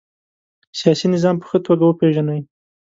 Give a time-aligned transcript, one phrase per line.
[0.79, 2.39] سیاسي نظام په ښه توګه وپيژنئ.